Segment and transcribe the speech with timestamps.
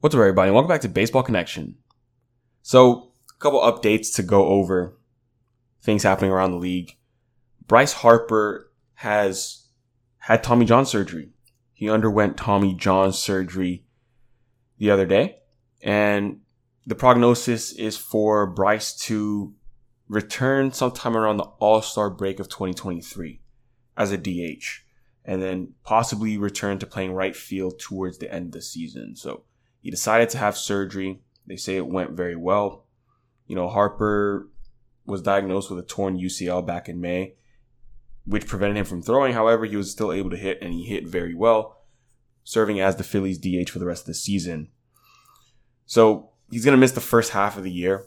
[0.00, 0.50] What's up, everybody?
[0.50, 1.74] Welcome back to Baseball Connection.
[2.62, 4.98] So, a couple updates to go over
[5.82, 6.96] things happening around the league.
[7.66, 9.66] Bryce Harper has
[10.16, 11.32] had Tommy John surgery.
[11.74, 13.84] He underwent Tommy John surgery
[14.78, 15.36] the other day,
[15.82, 16.40] and
[16.86, 19.52] the prognosis is for Bryce to
[20.08, 23.42] return sometime around the All Star break of 2023
[23.98, 24.64] as a DH,
[25.26, 29.14] and then possibly return to playing right field towards the end of the season.
[29.14, 29.44] So,
[29.80, 31.20] he decided to have surgery.
[31.46, 32.86] They say it went very well.
[33.46, 34.48] You know, Harper
[35.06, 37.34] was diagnosed with a torn UCL back in May,
[38.24, 39.32] which prevented him from throwing.
[39.32, 41.82] However, he was still able to hit and he hit very well,
[42.44, 44.68] serving as the Phillies DH for the rest of the season.
[45.86, 48.06] So he's going to miss the first half of the year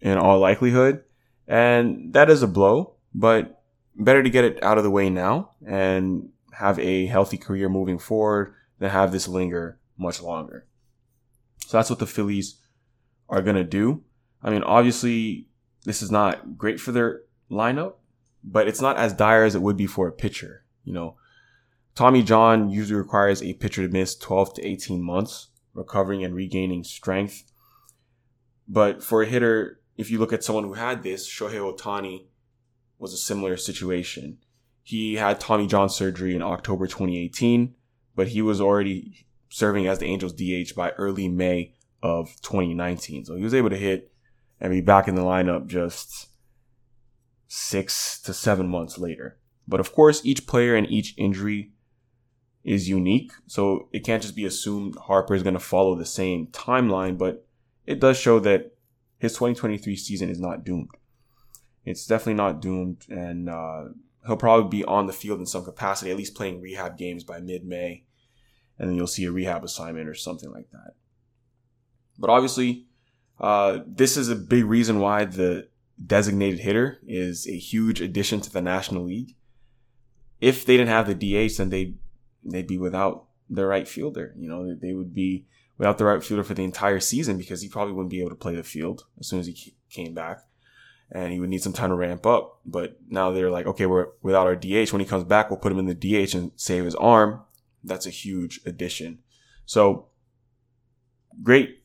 [0.00, 1.04] in all likelihood.
[1.46, 3.62] And that is a blow, but
[3.94, 7.98] better to get it out of the way now and have a healthy career moving
[7.98, 10.66] forward than have this linger much longer.
[11.70, 12.56] So that's what the Phillies
[13.28, 14.02] are going to do.
[14.42, 15.46] I mean, obviously,
[15.84, 17.92] this is not great for their lineup,
[18.42, 20.64] but it's not as dire as it would be for a pitcher.
[20.82, 21.16] You know,
[21.94, 26.82] Tommy John usually requires a pitcher to miss 12 to 18 months recovering and regaining
[26.82, 27.44] strength.
[28.66, 32.24] But for a hitter, if you look at someone who had this, Shohei Ohtani
[32.98, 34.38] was a similar situation.
[34.82, 37.76] He had Tommy John surgery in October 2018,
[38.16, 43.26] but he was already serving as the Angels DH by early May of 2019.
[43.26, 44.10] So he was able to hit
[44.60, 46.28] and be back in the lineup just
[47.48, 49.38] six to seven months later.
[49.68, 51.72] But of course, each player and each injury
[52.64, 53.32] is unique.
[53.46, 57.46] So it can't just be assumed Harper is going to follow the same timeline, but
[57.86, 58.72] it does show that
[59.18, 60.90] his 2023 season is not doomed.
[61.84, 63.06] It's definitely not doomed.
[63.08, 63.84] And, uh,
[64.26, 67.40] he'll probably be on the field in some capacity, at least playing rehab games by
[67.40, 68.04] mid May
[68.80, 70.94] and then you'll see a rehab assignment or something like that.
[72.18, 72.86] But obviously,
[73.38, 75.68] uh, this is a big reason why the
[76.04, 79.36] designated hitter is a huge addition to the National League.
[80.40, 81.98] If they didn't have the DH, then they'd
[82.42, 84.34] they'd be without the right fielder.
[84.38, 85.44] You know, they would be
[85.76, 88.36] without the right fielder for the entire season because he probably wouldn't be able to
[88.36, 90.40] play the field as soon as he came back,
[91.12, 92.60] and he would need some time to ramp up.
[92.64, 94.90] But now they're like, okay, we're without our DH.
[94.90, 97.42] When he comes back, we'll put him in the DH and save his arm,
[97.84, 99.20] that's a huge addition.
[99.66, 100.08] So
[101.42, 101.82] great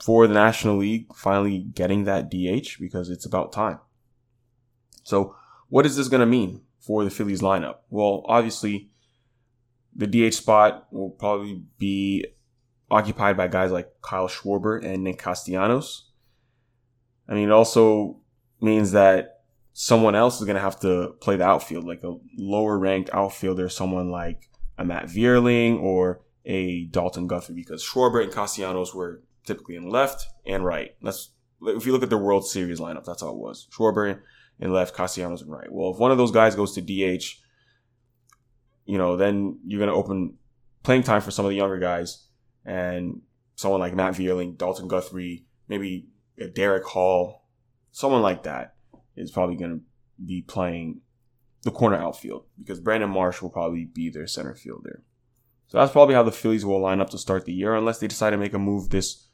[0.00, 3.78] for the National League finally getting that DH because it's about time.
[5.02, 5.34] So
[5.68, 7.76] what is this going to mean for the Phillies lineup?
[7.90, 8.90] Well, obviously
[9.94, 12.26] the DH spot will probably be
[12.90, 16.10] occupied by guys like Kyle Schwarber and Nick Castellanos.
[17.28, 18.20] I mean, it also
[18.60, 19.40] means that
[19.72, 23.68] someone else is going to have to play the outfield, like a lower ranked outfielder,
[23.68, 24.48] someone like
[24.78, 30.26] a Matt Vierling or a Dalton Guthrie because Schwarber and Castellanos were typically in left
[30.46, 30.94] and right.
[31.02, 31.30] That's
[31.62, 33.66] if you look at the World Series lineup, that's how it was.
[33.70, 34.20] Schwarber
[34.58, 35.70] in left, Castellanos in right.
[35.70, 37.24] Well, if one of those guys goes to DH,
[38.84, 40.34] you know, then you're going to open
[40.82, 42.26] playing time for some of the younger guys
[42.64, 43.22] and
[43.56, 47.46] someone like Matt Vierling, Dalton Guthrie, maybe Darick Hall,
[47.90, 48.74] someone like that
[49.16, 51.00] is probably going to be playing
[51.66, 55.02] the corner outfield because Brandon Marsh will probably be their center fielder.
[55.66, 58.06] So that's probably how the Phillies will line up to start the year unless they
[58.06, 59.26] decide to make a move this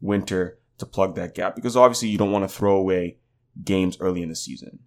[0.00, 3.18] winter to plug that gap because obviously you don't want to throw away
[3.62, 4.78] games early in the season.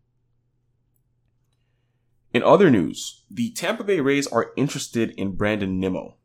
[2.33, 6.17] In other news, the Tampa Bay Rays are interested in Brandon Nimmo.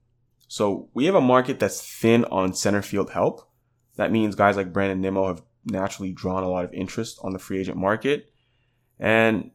[0.49, 3.47] So we have a market that's thin on center field help.
[3.97, 7.39] That means guys like Brandon Nimmo have naturally drawn a lot of interest on the
[7.39, 8.33] free agent market.
[8.99, 9.51] And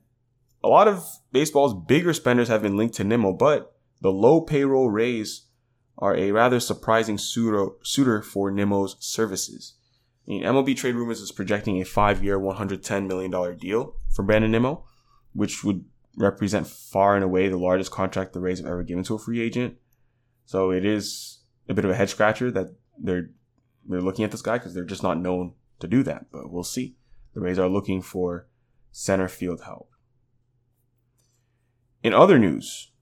[0.67, 4.89] a lot of baseball's bigger spenders have been linked to Nimmo, but the low payroll
[4.89, 5.47] Rays
[5.97, 9.75] are a rather surprising suitor, suitor for Nimmo's services.
[10.27, 14.85] I mean, MLB Trade Rumors is projecting a five-year, $110 million deal for Brandon Nimmo,
[15.33, 15.85] which would
[16.17, 19.41] represent far and away the largest contract the Rays have ever given to a free
[19.41, 19.77] agent.
[20.45, 21.39] So it is
[21.69, 23.29] a bit of a head scratcher that they're
[23.87, 26.25] they're looking at this guy because they're just not known to do that.
[26.29, 26.97] But we'll see.
[27.33, 28.47] The Rays are looking for
[28.91, 29.89] center field help.
[32.07, 32.93] In other news,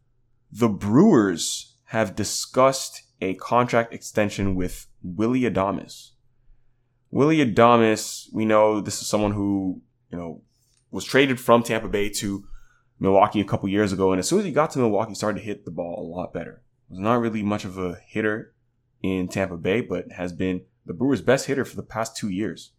[0.51, 6.13] the Brewers have discussed a contract extension with Willie Adames.
[7.11, 10.41] Willie Adames, we know this is someone who, you know,
[10.89, 12.47] was traded from Tampa Bay to
[12.99, 14.11] Milwaukee a couple years ago.
[14.11, 16.09] And as soon as he got to Milwaukee, he started to hit the ball a
[16.09, 16.63] lot better.
[16.89, 18.55] Was not really much of a hitter
[19.03, 22.71] in Tampa Bay, but has been the Brewers' best hitter for the past two years.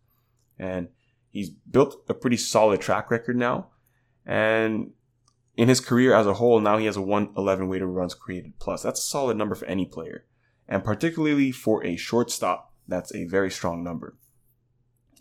[0.58, 0.88] And
[1.30, 3.68] he's built a pretty solid track record now.
[4.26, 4.90] And
[5.56, 8.82] in his career as a whole, now he has a 111 weighted runs created plus.
[8.82, 10.26] That's a solid number for any player.
[10.68, 14.16] and particularly for a shortstop, that's a very strong number.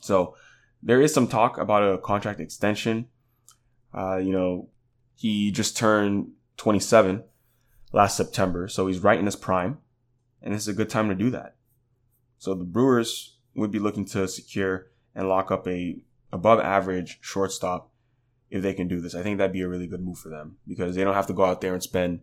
[0.02, 0.36] So
[0.82, 3.08] there is some talk about a contract extension.
[3.94, 4.70] Uh, you know,
[5.16, 7.24] he just turned 27
[7.94, 9.78] last September, so he's right in his prime,
[10.42, 11.56] and this is a good time to do that.
[12.40, 15.98] So the Brewers would be looking to secure and lock up a
[16.32, 17.92] above average shortstop
[18.56, 19.14] if they can do this.
[19.14, 21.34] I think that'd be a really good move for them because they don't have to
[21.34, 22.22] go out there and spend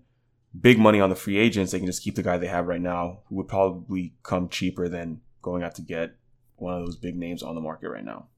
[0.58, 1.72] big money on the free agents.
[1.72, 4.88] They can just keep the guy they have right now, who would probably come cheaper
[4.88, 6.16] than going out to get
[6.56, 8.28] one of those big names on the market right now.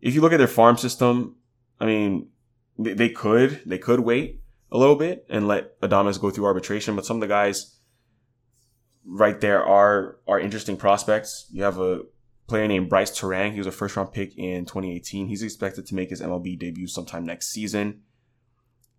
[0.00, 1.36] If you look at their farm system,
[1.78, 2.28] I mean,
[2.78, 4.40] they, they could they could wait
[4.72, 7.76] a little bit and let Adames go through arbitration, but some of the guys
[9.04, 11.46] right there are are interesting prospects.
[11.50, 12.02] You have a
[12.48, 13.52] player named Brice Turang.
[13.52, 15.28] He was a first round pick in 2018.
[15.28, 18.00] He's expected to make his MLB debut sometime next season.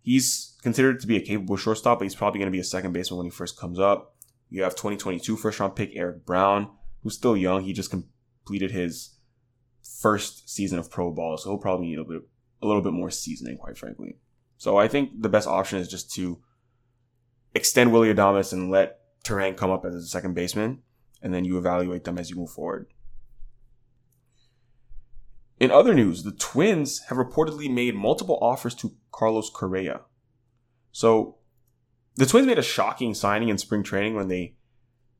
[0.02, 2.92] He's considered to be a capable shortstop, but he's probably going to be a second
[2.92, 4.14] baseman when he first comes up.
[4.48, 6.70] You have 2022 first round pick Eric Brown,
[7.02, 7.64] who's still young.
[7.64, 9.16] He just completed his
[10.00, 12.22] first season of pro ball, so he'll probably need a bit
[12.62, 14.16] a little bit more seasoning, quite frankly.
[14.58, 16.38] So I think the best option is just to
[17.54, 20.82] extend Willie Adames and let Turang come up as a second baseman,
[21.22, 22.86] and then you evaluate them as you move forward.
[25.60, 30.00] In other news, the Twins have reportedly made multiple offers to Carlos Correa.
[30.90, 31.36] So,
[32.16, 34.56] the Twins made a shocking signing in spring training when they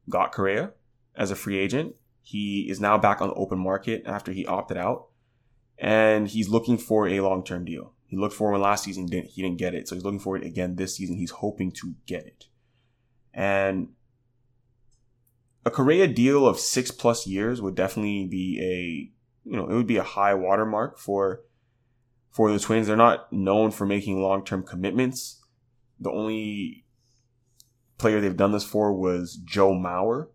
[0.09, 0.73] got Correa
[1.15, 1.95] as a free agent.
[2.23, 5.09] He is now back on the open market after he opted out,
[5.79, 7.93] and he's looking for a long term deal.
[8.07, 10.37] He looked for one last season, didn't, he didn't get it, so he's looking for
[10.37, 11.17] it again this season.
[11.17, 12.47] He's hoping to get it.
[13.33, 13.91] And
[15.65, 19.20] a Correa deal of six plus years would definitely be a,
[19.51, 21.41] you know, it would be a high watermark for,
[22.31, 22.87] for the Twins.
[22.87, 25.43] They're not known for making long term commitments.
[25.99, 26.85] The only
[27.99, 30.29] player they've done this for was Joe Mauer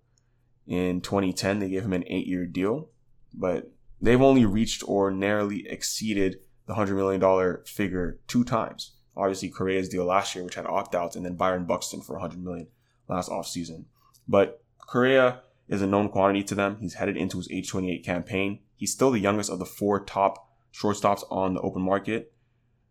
[0.68, 1.60] in 2010.
[1.60, 2.90] They gave him an eight year deal,
[3.34, 3.72] but
[4.02, 8.98] they've only reached or narrowly exceeded the $100 million figure two times.
[9.16, 12.44] Obviously, Correa's deal last year, which had opt outs, and then Byron Buxton for 100
[12.44, 12.68] million
[13.08, 13.86] last offseason.
[14.28, 16.78] But Correa is a known quantity to them.
[16.80, 18.60] He's headed into his age 28 campaign.
[18.76, 22.34] He's still the youngest of the four top shortstops on the open market.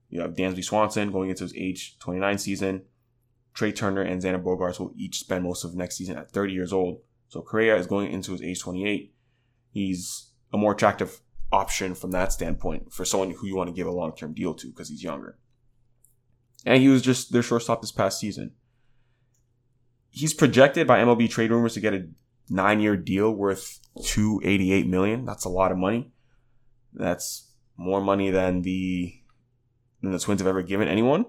[0.09, 2.83] You have Dansby Swanson going into his age 29 season.
[3.53, 6.73] Trea Turner and Xander Bogaerts will each spend most of next season at 30 years
[6.73, 7.01] old.
[7.29, 9.15] So Correa is going into his age 28.
[9.71, 11.21] He's a more attractive
[11.53, 14.55] option from that standpoint for someone who you want to give a long term deal
[14.55, 15.39] to because he's younger.
[16.67, 18.53] And he was just their shortstop this past season
[20.15, 22.07] he's projected by MLB trade rumors to get a
[22.49, 25.25] nine year deal worth 288 million.
[25.25, 26.13] That's a lot of money.
[26.93, 29.15] That's more money than the
[30.03, 31.27] than the Twins have ever given anyone.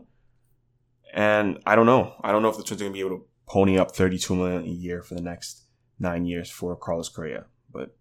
[1.13, 2.15] And I don't know.
[2.21, 4.63] I don't know if the Twins are gonna be able to pony up 32 million
[4.63, 5.63] a year for the next
[5.99, 7.95] nine years for Carlos Correa, but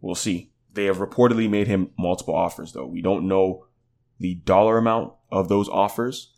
[0.00, 0.52] we'll see.
[0.72, 2.86] They have reportedly made him multiple offers, though.
[2.86, 3.66] We don't know
[4.18, 6.34] the dollar amount of those offers,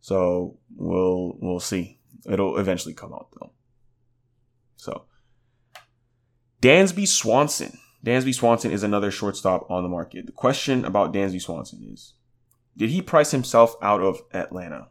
[0.00, 2.00] so we'll we'll see.
[2.28, 3.52] It'll eventually come out though.
[4.76, 5.04] So,
[6.62, 7.78] Dansby Swanson.
[8.04, 10.26] Dansby Swanson is another shortstop on the market.
[10.26, 12.14] The question about Dansby Swanson is
[12.76, 14.88] Did he price himself out of Atlanta?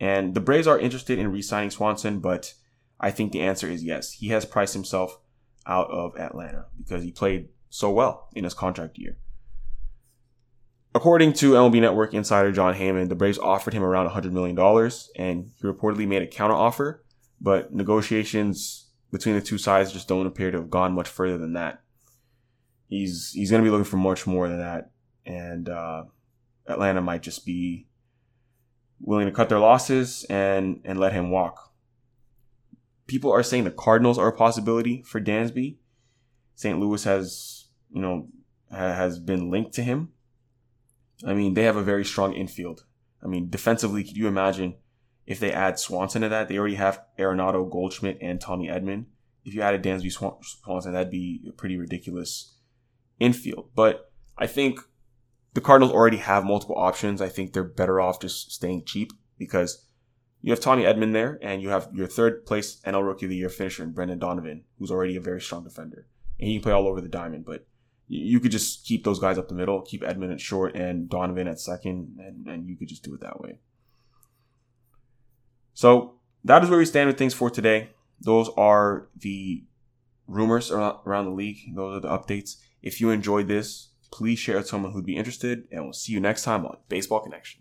[0.00, 2.54] And the Braves are interested in re signing Swanson, but
[2.98, 4.12] I think the answer is yes.
[4.12, 5.18] He has priced himself
[5.66, 9.18] out of Atlanta because he played so well in his contract year.
[10.92, 14.58] According to MLB Network insider Jon Heyman, the Braves offered him around $100 million,
[15.16, 16.98] and he reportedly made a counteroffer,
[17.40, 21.54] but negotiations between the two sides just don't appear to have gone much further than
[21.54, 21.82] that.
[22.88, 24.90] He's he's going to be looking for much more than that,
[25.24, 26.04] and uh,
[26.66, 27.86] Atlanta might just be
[29.00, 31.72] willing to cut their losses and and let him walk.
[33.06, 35.76] People are saying the Cardinals are a possibility for Dansby.
[36.54, 36.78] St.
[36.78, 38.28] Louis has you know
[38.70, 40.12] has been linked to him
[41.26, 42.84] I mean, they have a very strong infield.
[43.22, 44.76] I mean, defensively, could you imagine
[45.26, 46.48] if they add Swanson to that?
[46.48, 49.06] They already have Arenado, Goldschmidt, and Tommy Edman.
[49.44, 50.12] If you added Dansby
[50.42, 52.56] Swanson, that'd be a pretty ridiculous
[53.18, 53.70] infield.
[53.74, 54.80] But I think
[55.54, 57.20] the Cardinals already have multiple options.
[57.20, 59.86] I think they're better off just staying cheap because
[60.42, 63.36] you have Tommy Edman there, and you have your third place NL Rookie of the
[63.36, 66.06] Year finisher, Brendan Donovan, who's already a very strong defender.
[66.38, 67.66] And he can play all over the diamond, but
[68.08, 71.46] you could just keep those guys up the middle, keep Edman at short and Donovan
[71.46, 73.58] at second, and, and you could just do it that way.
[75.74, 77.90] So that is where we stand with things for today.
[78.20, 79.64] Those are the
[80.26, 81.74] rumors around the league.
[81.74, 82.56] Those are the updates.
[82.82, 86.12] If you enjoyed this, please share it with someone who'd be interested, and we'll see
[86.12, 87.59] you next time on Baseball Connection.